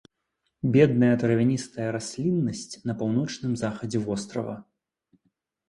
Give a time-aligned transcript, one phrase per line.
[0.75, 4.59] Бедная травяністая расліннасць на паўночным захадзе вострава.